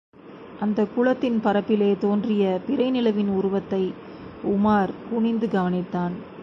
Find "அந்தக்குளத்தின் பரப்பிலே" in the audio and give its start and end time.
0.61-1.97